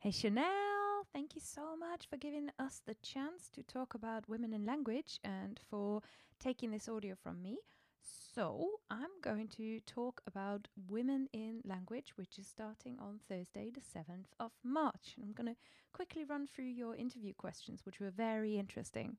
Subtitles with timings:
[0.00, 4.52] Hey Chanel, thank you so much for giving us the chance to talk about women
[4.52, 6.02] in language and for
[6.38, 7.58] taking this audio from me.
[8.00, 13.80] So, I'm going to talk about women in language, which is starting on Thursday, the
[13.80, 15.16] 7th of March.
[15.16, 15.60] And I'm going to
[15.92, 19.16] quickly run through your interview questions, which were very interesting.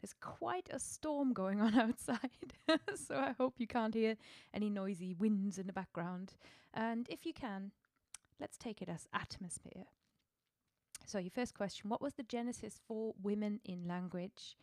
[0.00, 2.54] There's quite a storm going on outside,
[2.94, 4.14] so I hope you can't hear
[4.54, 6.34] any noisy winds in the background.
[6.72, 7.72] And if you can,
[8.38, 9.86] let's take it as atmosphere.
[11.10, 14.56] So, your first question What was the genesis for women in language?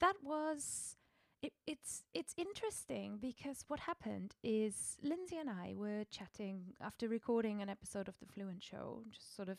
[0.00, 0.96] That was.
[1.40, 7.62] It, it's it's interesting because what happened is Lindsay and I were chatting after recording
[7.62, 9.58] an episode of the Fluent Show, just sort of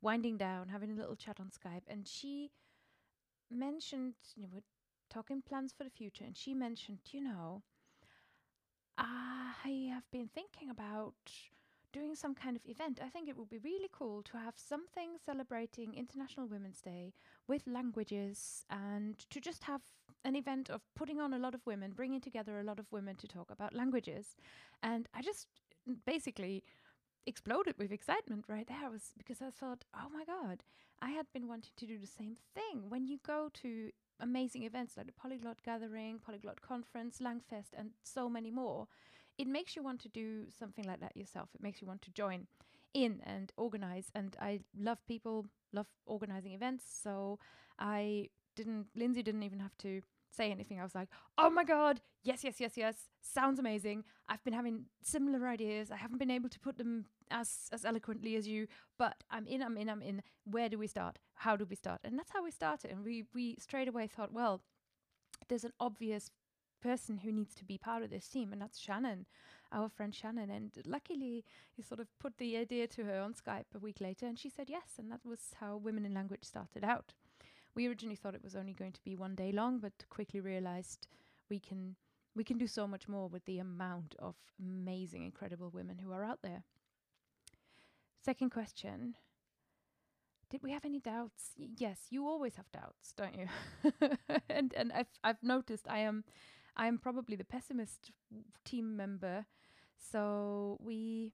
[0.00, 2.50] winding down, having a little chat on Skype, and she
[3.50, 4.62] mentioned, you know, we're
[5.10, 7.62] talking plans for the future, and she mentioned, you know,
[8.96, 11.12] I have been thinking about
[11.98, 15.10] doing some kind of event, I think it would be really cool to have something
[15.24, 17.12] celebrating International Women's Day
[17.48, 19.80] with languages and to just have
[20.24, 23.16] an event of putting on a lot of women, bringing together a lot of women
[23.16, 24.36] to talk about languages.
[24.82, 25.48] And I just
[26.06, 26.62] basically
[27.26, 30.62] exploded with excitement right there was because I thought, oh my god,
[31.02, 32.88] I had been wanting to do the same thing.
[32.88, 38.28] When you go to amazing events like the Polyglot Gathering, Polyglot Conference, Langfest, and so
[38.28, 38.86] many more,
[39.38, 41.48] it makes you want to do something like that yourself.
[41.54, 42.46] It makes you want to join
[42.92, 44.10] in and organize.
[44.14, 46.84] And I love people, love organizing events.
[47.02, 47.38] So
[47.78, 50.80] I didn't, Lindsay didn't even have to say anything.
[50.80, 51.08] I was like,
[51.38, 52.96] oh my God, yes, yes, yes, yes.
[53.20, 54.04] Sounds amazing.
[54.28, 55.90] I've been having similar ideas.
[55.90, 58.66] I haven't been able to put them as as eloquently as you,
[58.98, 60.22] but I'm in, I'm in, I'm in.
[60.44, 61.18] Where do we start?
[61.34, 62.00] How do we start?
[62.04, 62.90] And that's how we started.
[62.90, 64.62] And we we straight away thought, well,
[65.48, 66.30] there's an obvious
[66.80, 69.26] person who needs to be part of this team, and that's Shannon,
[69.72, 70.50] our friend Shannon.
[70.50, 74.26] And luckily, he sort of put the idea to her on Skype a week later,
[74.26, 74.92] and she said yes.
[74.98, 77.14] And that was how Women in Language started out.
[77.74, 81.06] We originally thought it was only going to be one day long, but quickly realized
[81.48, 81.96] we can
[82.34, 86.24] we can do so much more with the amount of amazing, incredible women who are
[86.24, 86.62] out there.
[88.24, 89.14] Second question.
[90.50, 91.52] Did we have any doubts?
[91.58, 93.48] Y- yes, you always have doubts, don't you?
[94.48, 96.24] and and I've I've noticed I am
[96.78, 98.12] I am probably the pessimist
[98.64, 99.46] team member.
[99.96, 101.32] So we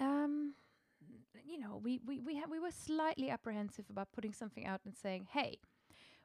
[0.00, 0.54] um
[1.44, 4.96] you know, we we we ha- we were slightly apprehensive about putting something out and
[4.96, 5.58] saying, "Hey,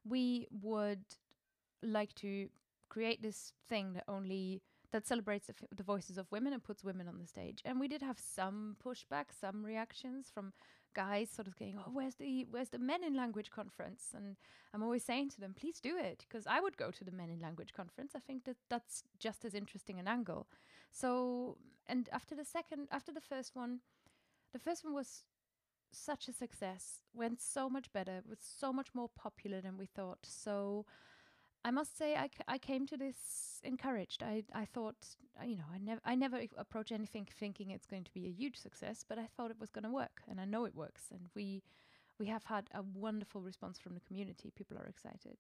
[0.06, 1.04] we would
[1.84, 2.50] like to
[2.90, 6.84] create this thing that only that celebrates the, f- the voices of women and puts
[6.84, 10.54] women on the stage." And we did have some pushback, some reactions from
[10.94, 14.38] guys sort of going, "Oh, where's the where's the men in language conference?" And
[14.74, 17.30] I'm always saying to them, "Please do it," because I would go to the men
[17.30, 18.14] in language conference.
[18.16, 20.48] I think that that's just as interesting an angle.
[20.92, 21.58] So,
[21.88, 23.82] and after the second, after the first one,
[24.54, 25.26] the first one was
[25.92, 30.26] such a success, went so much better, was so much more popular than we thought.
[30.26, 30.86] So
[31.64, 34.24] I must say, I, I came to this encouraged.
[34.24, 34.96] I, I thought,
[35.40, 38.32] uh, you know, I never I never approach anything thinking it's going to be a
[38.32, 41.04] huge success, but I thought it was going to work, and I know it works.
[41.12, 41.64] And we
[42.18, 44.52] we have had a wonderful response from the community.
[44.56, 45.38] People are excited.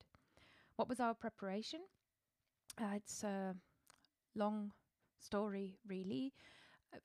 [0.75, 1.81] What was our preparation?
[2.81, 3.55] Uh, it's a
[4.35, 4.71] long
[5.19, 6.33] story, really.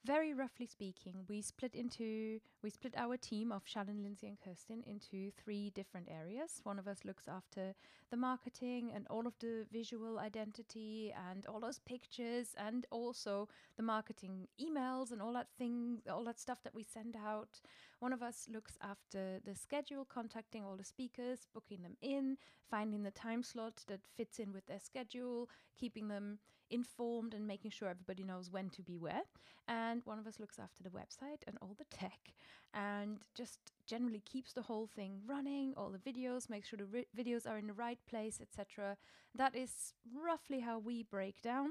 [0.05, 4.83] Very roughly speaking, we split into we split our team of Shannon, Lindsay, and Kerstin
[4.87, 6.61] into three different areas.
[6.62, 7.75] One of us looks after
[8.11, 13.83] the marketing and all of the visual identity and all those pictures and also the
[13.83, 17.61] marketing emails and all that thing, all that stuff that we send out.
[18.00, 22.39] One of us looks after the schedule, contacting all the speakers, booking them in,
[22.71, 26.39] finding the time slot that fits in with their schedule, keeping them
[26.75, 29.23] informed and making sure everybody knows when to be where.
[29.67, 32.35] And one of us looks after the website and all the tech
[32.75, 37.07] and just generally keeps the whole thing running, all the videos, make sure the ri-
[37.17, 38.97] videos are in the right place, etc.
[39.35, 41.71] That is roughly how we break down.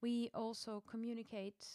[0.00, 1.66] We also communicate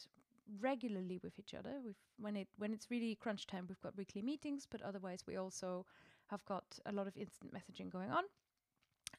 [0.62, 1.82] regularly with each other.
[1.84, 5.36] We've, when it when it's really crunch time, we've got weekly meetings, but otherwise we
[5.36, 5.86] also
[6.28, 8.24] have got a lot of instant messaging going on.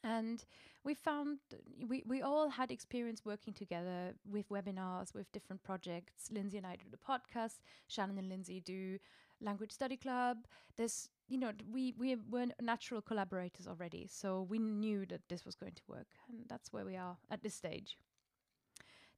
[0.04, 0.44] And
[0.84, 1.38] we found
[1.86, 6.30] we, we all had experience working together with webinars, with different projects.
[6.30, 7.58] Lindsay and I do the podcast.
[7.88, 8.98] Shannon and Lindsay do
[9.40, 10.38] language study club.
[10.76, 15.56] There's you know we we were natural collaborators already, so we knew that this was
[15.56, 17.96] going to work, and that's where we are at this stage.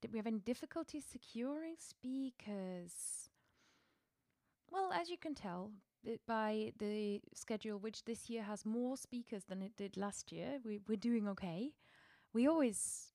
[0.00, 3.28] Did we have any difficulty securing speakers?
[4.70, 5.72] Well, as you can tell
[6.26, 10.80] by the schedule, which this year has more speakers than it did last year, we,
[10.88, 11.72] we're doing okay.
[12.32, 13.12] We always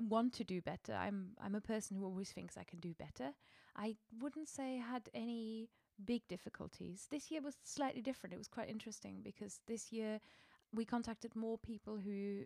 [0.00, 0.94] want to do better.
[0.94, 3.32] I'm I'm a person who always thinks I can do better.
[3.76, 5.68] I wouldn't say I had any
[6.04, 7.06] big difficulties.
[7.10, 8.34] This year was slightly different.
[8.34, 10.20] It was quite interesting because this year
[10.72, 12.44] we contacted more people who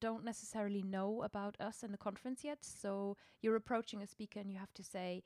[0.00, 2.58] don't necessarily know about us and the conference yet.
[2.62, 5.22] So you're approaching a speaker and you have to say,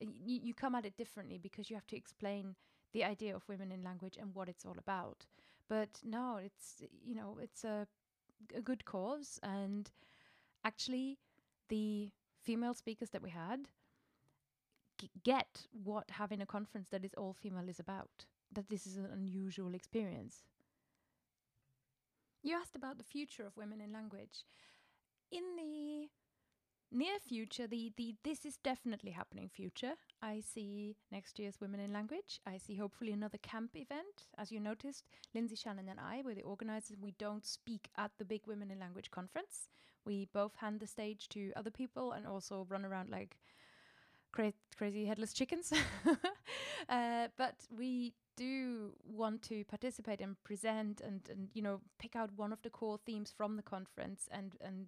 [0.00, 2.56] you, you come at it differently because you have to explain
[2.92, 5.26] the idea of women in language and what it's all about.
[5.68, 7.86] But no, it's you know it's a,
[8.56, 9.90] a good cause, and
[10.64, 11.18] actually,
[11.68, 12.10] the
[12.42, 13.68] female speakers that we had
[14.98, 18.26] g- get what having a conference that is all female is about.
[18.52, 20.44] That this is an unusual experience.
[22.42, 24.44] You asked about the future of women in language.
[25.30, 26.08] In the
[26.90, 29.94] near future, the, the this is definitely happening future.
[30.22, 32.40] I see next year's Women in Language.
[32.46, 34.26] I see hopefully another camp event.
[34.36, 35.04] As you noticed,
[35.34, 36.96] Lindsay Shannon and I were the organizers.
[37.00, 39.68] We don't speak at the big Women in Language conference.
[40.04, 43.36] We both hand the stage to other people and also run around like
[44.32, 45.72] cra- crazy headless chickens.
[46.88, 52.30] uh, but we do want to participate and present and, and you know pick out
[52.36, 54.86] one of the core themes from the conference and and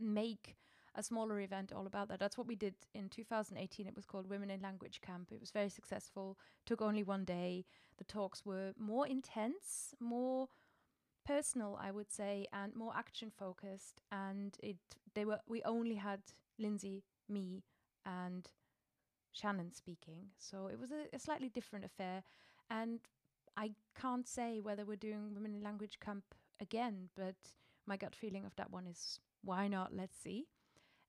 [0.00, 0.56] make
[0.94, 2.20] a smaller event all about that.
[2.20, 3.86] That's what we did in 2018.
[3.86, 5.28] It was called Women in Language Camp.
[5.32, 6.38] It was very successful.
[6.66, 7.64] Took only one day.
[7.98, 10.48] The talks were more intense, more
[11.26, 14.00] personal, I would say, and more action focused.
[14.10, 14.76] And it
[15.14, 16.20] they were we only had
[16.58, 17.64] Lindsay, me,
[18.04, 18.48] and
[19.32, 20.28] Shannon speaking.
[20.38, 22.22] So it was a, a slightly different affair.
[22.70, 23.00] And
[23.56, 26.24] I can't say whether we're doing Women in Language Camp
[26.60, 27.36] again, but
[27.86, 29.92] my gut feeling of that one is why not?
[29.94, 30.46] Let's see.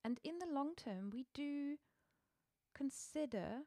[0.04, 1.78] And in the long term, we do
[2.76, 3.62] consider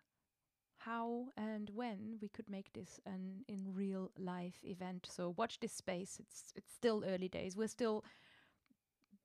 [0.79, 5.09] how and when we could make this an in real life event.
[5.11, 6.19] So watch this space.
[6.21, 7.57] It's it's still early days.
[7.57, 8.05] We're still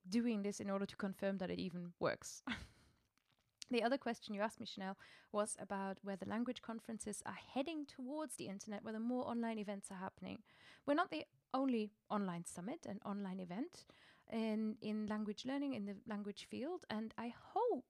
[0.09, 2.41] doing this in order to confirm that it even works.
[3.71, 4.97] the other question you asked me, Chanel,
[5.31, 9.99] was about whether language conferences are heading towards the internet, whether more online events are
[9.99, 10.39] happening.
[10.85, 13.85] We're not the only online summit and online event
[14.31, 17.85] in in language learning in the language field and i hope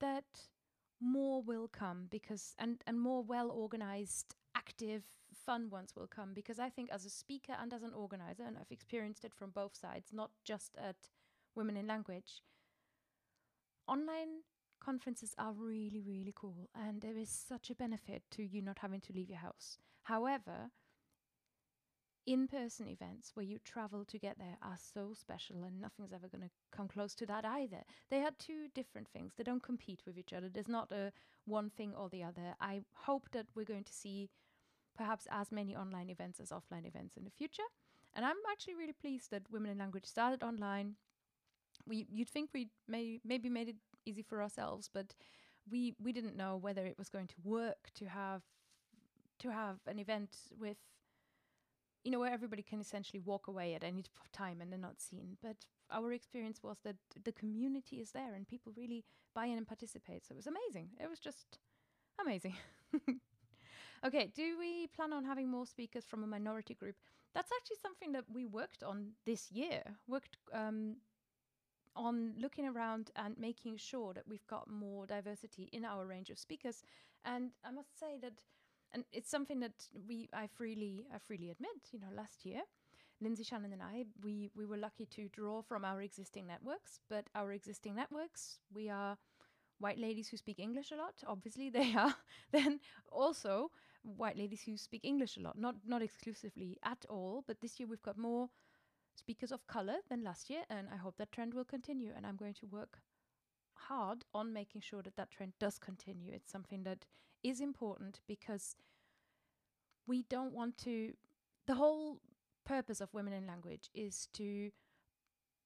[0.00, 0.24] that
[1.00, 5.02] more will come because and and more well organized active
[5.32, 8.56] fun ones will come because i think as a speaker and as an organizer and
[8.56, 10.96] i've experienced it from both sides not just at
[11.54, 12.42] women in language
[13.86, 14.42] online
[14.80, 19.00] conferences are really really cool and there is such a benefit to you not having
[19.00, 19.78] to leave your house.
[20.02, 20.70] However
[22.28, 26.28] in person events where you travel to get there are so special and nothing's ever
[26.28, 27.82] going to come close to that either.
[28.10, 29.32] They are two different things.
[29.34, 30.50] They don't compete with each other.
[30.50, 31.10] There's not a
[31.46, 32.54] one thing or the other.
[32.60, 34.28] I hope that we're going to see
[34.94, 37.62] perhaps as many online events as offline events in the future.
[38.14, 40.96] And I'm actually really pleased that Women in Language started online.
[41.86, 45.14] We you'd think we may maybe made it easy for ourselves, but
[45.70, 48.42] we we didn't know whether it was going to work to have
[49.38, 50.76] to have an event with
[52.08, 54.02] you know, where everybody can essentially walk away at any
[54.32, 55.36] time and they're not seen.
[55.42, 59.68] But our experience was that the community is there and people really buy in and
[59.68, 60.24] participate.
[60.24, 60.88] So it was amazing.
[60.98, 61.58] It was just
[62.18, 62.54] amazing.
[64.06, 66.96] okay, do we plan on having more speakers from a minority group?
[67.34, 69.82] That's actually something that we worked on this year.
[70.06, 70.96] Worked um,
[71.94, 76.38] on looking around and making sure that we've got more diversity in our range of
[76.38, 76.82] speakers.
[77.26, 78.44] And I must say that
[78.92, 81.92] and it's something that we I freely I freely admit.
[81.92, 82.62] You know, last year,
[83.20, 87.28] Lindsay Shannon and I we we were lucky to draw from our existing networks, but
[87.34, 89.18] our existing networks we are
[89.78, 91.14] white ladies who speak English a lot.
[91.26, 92.14] Obviously, they are
[92.52, 93.70] then also
[94.02, 97.44] white ladies who speak English a lot, not not exclusively at all.
[97.46, 98.48] But this year we've got more
[99.14, 102.12] speakers of color than last year, and I hope that trend will continue.
[102.16, 102.98] And I'm going to work
[103.88, 106.32] hard on making sure that that trend does continue.
[106.32, 107.06] It's something that
[107.42, 108.76] is important because
[110.06, 111.12] we don't want to.
[111.66, 112.18] The whole
[112.64, 114.70] purpose of Women in Language is to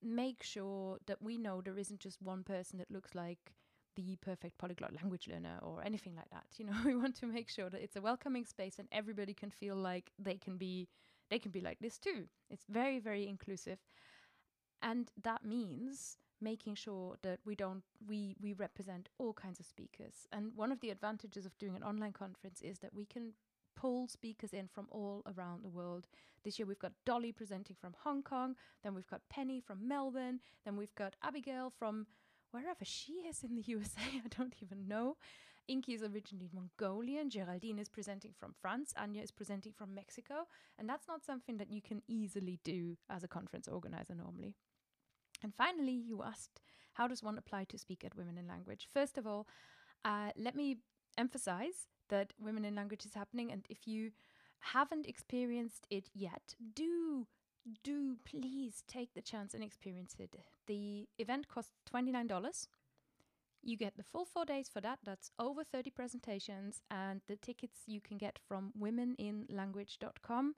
[0.03, 3.53] make sure that we know there isn't just one person that looks like
[3.95, 6.47] the perfect polyglot language learner or anything like that.
[6.57, 9.51] You know, we want to make sure that it's a welcoming space and everybody can
[9.51, 10.89] feel like they can be
[11.31, 12.25] they can be like this too.
[12.51, 13.79] It's very very inclusive.
[14.83, 20.27] And that means making sure that we don't we we represent all kinds of speakers
[20.33, 23.33] and one of the advantages of doing an online conference is that we can
[23.75, 26.07] pull speakers in from all around the world
[26.45, 30.41] this year we've got dolly presenting from hong kong then we've got penny from melbourne
[30.65, 32.07] then we've got abigail from
[32.51, 35.17] wherever she is in the usa i don't even know
[35.69, 37.31] Inky is originally Mongolian.
[37.31, 38.93] Geraldine is presenting from France.
[38.97, 40.49] Anya is presenting from Mexico.
[40.79, 44.57] And that's not something that you can easily do as a conference organizer normally.
[45.43, 46.61] And finally, you asked,
[46.95, 48.89] how does one apply to speak at Women in Language?
[48.93, 49.47] First of all,
[50.05, 50.79] uh, let me
[51.19, 53.51] emphasize that Women in Language is happening.
[53.51, 54.11] And if you
[54.61, 57.27] haven't experienced it yet, do
[57.85, 60.35] do please take the chance and experience it.
[60.67, 62.67] The event costs $29.
[63.63, 64.99] You get the full four days for that.
[65.05, 70.55] That's over 30 presentations, and the tickets you can get from womeninlanguage.com.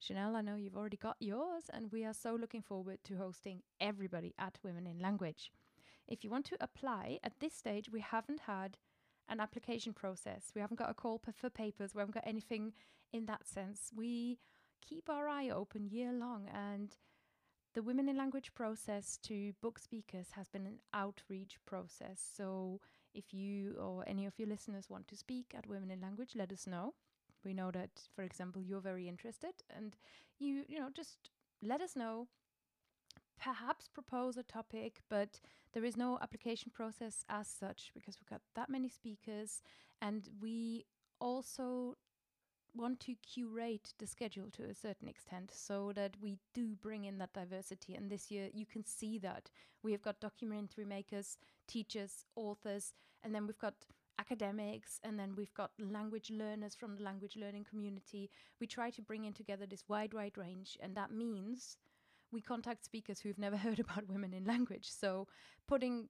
[0.00, 3.62] Chanel, I know you've already got yours, and we are so looking forward to hosting
[3.80, 5.50] everybody at Women in Language.
[6.06, 8.78] If you want to apply, at this stage, we haven't had
[9.28, 10.52] an application process.
[10.54, 11.94] We haven't got a call for papers.
[11.94, 12.72] We haven't got anything
[13.12, 13.90] in that sense.
[13.94, 14.38] We
[14.80, 16.96] keep our eye open year long, and
[17.74, 22.24] the Women in Language process to book speakers has been an outreach process.
[22.36, 22.80] So
[23.14, 26.52] if you or any of your listeners want to speak at Women in Language, let
[26.52, 26.94] us know.
[27.44, 29.96] We know that, for example, you're very interested, and
[30.38, 31.30] you you know just
[31.62, 32.28] let us know.
[33.40, 35.40] Perhaps propose a topic, but
[35.72, 39.62] there is no application process as such because we've got that many speakers,
[40.02, 40.86] and we
[41.20, 41.96] also
[42.74, 47.18] want to curate the schedule to a certain extent so that we do bring in
[47.18, 47.94] that diversity.
[47.94, 49.50] And this year, you can see that
[49.82, 52.92] we have got documentary makers, teachers, authors,
[53.22, 53.74] and then we've got
[54.18, 58.30] academics, and then we've got language learners from the language learning community.
[58.60, 61.76] We try to bring in together this wide, wide range, and that means
[62.32, 64.88] we contact speakers who've never heard about women in language.
[64.90, 65.26] So
[65.66, 66.08] putting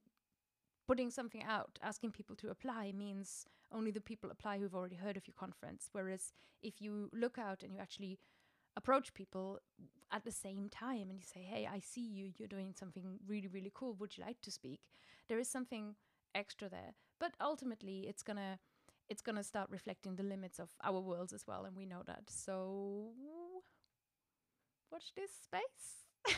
[0.87, 5.17] putting something out, asking people to apply means only the people apply who've already heard
[5.17, 5.87] of your conference.
[5.91, 8.17] Whereas if you look out and you actually
[8.75, 9.59] approach people
[10.11, 12.33] at the same time and you say, "Hey, I see you.
[12.37, 13.93] You're doing something really, really cool.
[13.93, 14.81] Would you like to speak?"
[15.27, 15.95] There is something
[16.35, 16.93] extra there.
[17.19, 18.59] But ultimately, it's gonna
[19.09, 22.23] it's gonna start reflecting the limits of our worlds as well, and we know that.
[22.29, 23.11] So
[24.91, 26.31] watch this space.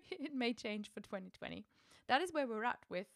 [0.10, 1.64] it may change for 2020.
[2.08, 3.06] That is where we're at with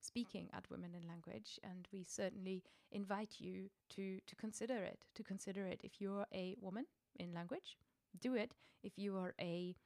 [0.00, 5.04] speaking at Women in Language, and we certainly invite you to to consider it.
[5.14, 6.86] To consider it if you're a woman
[7.18, 7.76] in language,
[8.20, 8.54] do it.
[8.82, 9.76] If you are a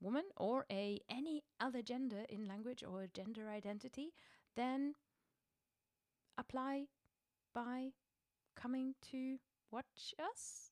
[0.00, 4.12] woman or a any other gender in language or gender identity,
[4.56, 4.94] then
[6.38, 6.84] apply
[7.54, 7.90] by
[8.56, 9.36] coming to
[9.70, 10.70] watch us.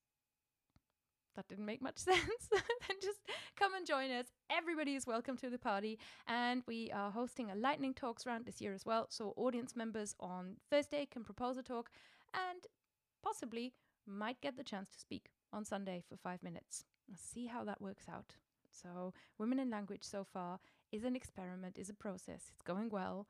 [1.34, 2.48] That didn't make much sense.
[2.50, 3.20] then just
[3.56, 4.26] come and join us.
[4.50, 5.98] Everybody is welcome to the party.
[6.26, 9.06] And we are hosting a lightning talks round this year as well.
[9.08, 11.90] So audience members on Thursday can propose a talk
[12.34, 12.66] and
[13.22, 13.72] possibly
[14.06, 16.84] might get the chance to speak on Sunday for five minutes.
[17.08, 18.34] Let's see how that works out.
[18.70, 20.58] So, Women in Language so far
[20.90, 22.50] is an experiment, is a process.
[22.50, 23.26] It's going well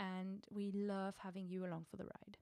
[0.00, 2.38] and we love having you along for the ride.